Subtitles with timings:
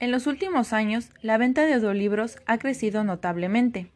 [0.00, 3.90] En los últimos años, la venta de audiolibros ha crecido notablemente,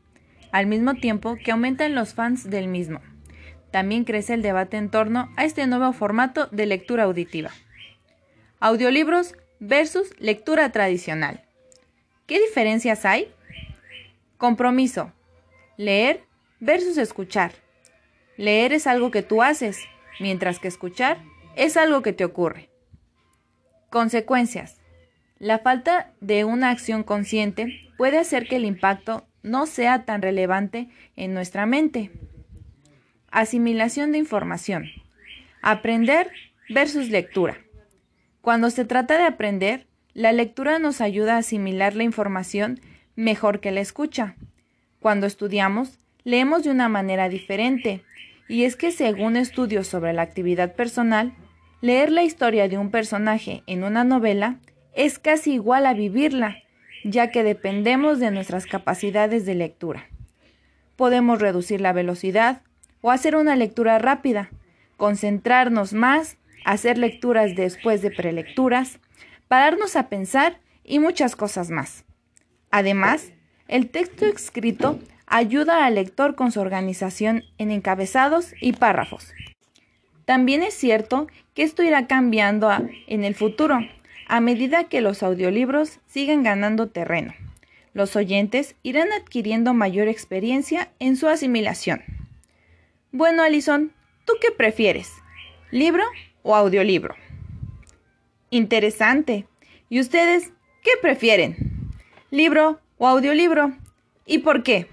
[0.50, 3.00] al mismo tiempo que aumentan los fans del mismo.
[3.70, 7.50] También crece el debate en torno a este nuevo formato de lectura auditiva.
[8.58, 11.44] Audiolibros versus lectura tradicional.
[12.26, 13.32] ¿Qué diferencias hay?
[14.38, 15.12] Compromiso.
[15.76, 16.24] Leer
[16.58, 17.52] versus escuchar.
[18.36, 19.78] Leer es algo que tú haces,
[20.18, 21.18] mientras que escuchar
[21.54, 22.70] es algo que te ocurre.
[23.88, 24.81] Consecuencias.
[25.42, 30.88] La falta de una acción consciente puede hacer que el impacto no sea tan relevante
[31.16, 32.12] en nuestra mente.
[33.32, 34.84] Asimilación de información.
[35.60, 36.30] Aprender
[36.68, 37.58] versus lectura.
[38.40, 42.80] Cuando se trata de aprender, la lectura nos ayuda a asimilar la información
[43.16, 44.36] mejor que la escucha.
[45.00, 48.04] Cuando estudiamos, leemos de una manera diferente,
[48.46, 51.34] y es que según estudios sobre la actividad personal,
[51.80, 54.60] leer la historia de un personaje en una novela
[54.94, 56.58] es casi igual a vivirla,
[57.04, 60.08] ya que dependemos de nuestras capacidades de lectura.
[60.96, 62.62] Podemos reducir la velocidad
[63.00, 64.50] o hacer una lectura rápida,
[64.96, 69.00] concentrarnos más, hacer lecturas después de prelecturas,
[69.48, 72.04] pararnos a pensar y muchas cosas más.
[72.70, 73.32] Además,
[73.68, 79.32] el texto escrito ayuda al lector con su organización en encabezados y párrafos.
[80.24, 82.70] También es cierto que esto irá cambiando
[83.06, 83.80] en el futuro,
[84.26, 87.34] a medida que los audiolibros sigan ganando terreno.
[87.94, 92.02] Los oyentes irán adquiriendo mayor experiencia en su asimilación.
[93.10, 93.92] Bueno, Alison,
[94.24, 95.12] ¿tú qué prefieres?
[95.70, 96.04] ¿Libro
[96.42, 97.14] o audiolibro?
[98.50, 99.46] Interesante.
[99.88, 101.90] ¿Y ustedes qué prefieren?
[102.30, 103.76] ¿Libro o audiolibro?
[104.24, 104.86] ¿Y por qué?